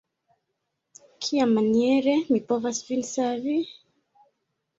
[1.25, 3.61] Kiamaniere mi povas vin savi?